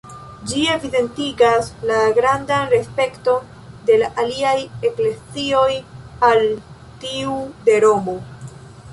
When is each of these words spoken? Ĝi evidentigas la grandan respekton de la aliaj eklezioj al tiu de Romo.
Ĝi 0.51 0.61
evidentigas 0.75 1.67
la 1.89 1.97
grandan 2.19 2.63
respekton 2.71 3.51
de 3.89 3.97
la 4.03 4.09
aliaj 4.23 4.53
eklezioj 4.89 5.67
al 6.29 6.41
tiu 7.05 7.37
de 7.69 7.77
Romo. 7.85 8.17